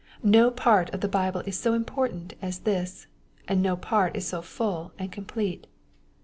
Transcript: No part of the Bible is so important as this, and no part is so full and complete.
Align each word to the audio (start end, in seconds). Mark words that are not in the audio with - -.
No 0.23 0.49
part 0.49 0.89
of 0.95 1.01
the 1.01 1.07
Bible 1.07 1.43
is 1.45 1.59
so 1.59 1.75
important 1.75 2.33
as 2.41 2.57
this, 2.61 3.05
and 3.47 3.61
no 3.61 3.75
part 3.77 4.15
is 4.15 4.25
so 4.25 4.41
full 4.41 4.93
and 4.97 5.11
complete. 5.11 5.67